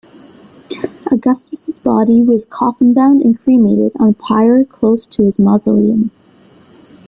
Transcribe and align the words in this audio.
Augustus' 1.11 1.77
body 1.79 2.23
was 2.23 2.47
coffin-bound 2.47 3.21
and 3.21 3.39
cremated 3.39 3.91
on 3.99 4.09
a 4.09 4.13
pyre 4.13 4.65
close 4.65 5.05
to 5.05 5.23
his 5.23 5.37
mausoleum. 5.37 6.09